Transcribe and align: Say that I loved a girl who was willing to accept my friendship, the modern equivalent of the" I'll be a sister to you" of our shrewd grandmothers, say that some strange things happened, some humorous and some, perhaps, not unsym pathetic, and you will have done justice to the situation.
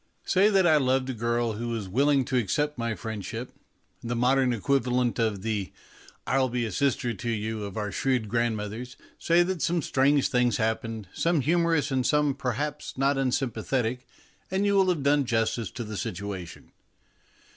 Say 0.25 0.49
that 0.49 0.65
I 0.65 0.77
loved 0.77 1.11
a 1.11 1.13
girl 1.13 1.51
who 1.51 1.67
was 1.67 1.87
willing 1.87 2.25
to 2.25 2.35
accept 2.35 2.75
my 2.75 2.95
friendship, 2.95 3.51
the 4.01 4.15
modern 4.15 4.51
equivalent 4.51 5.19
of 5.19 5.43
the" 5.43 5.71
I'll 6.25 6.49
be 6.49 6.65
a 6.65 6.71
sister 6.71 7.13
to 7.13 7.29
you" 7.29 7.63
of 7.65 7.77
our 7.77 7.91
shrewd 7.91 8.27
grandmothers, 8.27 8.97
say 9.19 9.43
that 9.43 9.61
some 9.61 9.83
strange 9.83 10.29
things 10.29 10.57
happened, 10.57 11.07
some 11.13 11.41
humorous 11.41 11.91
and 11.91 12.03
some, 12.03 12.33
perhaps, 12.33 12.97
not 12.97 13.15
unsym 13.15 13.53
pathetic, 13.53 14.07
and 14.49 14.65
you 14.65 14.73
will 14.73 14.89
have 14.89 15.03
done 15.03 15.23
justice 15.23 15.69
to 15.69 15.83
the 15.83 15.97
situation. 15.97 16.71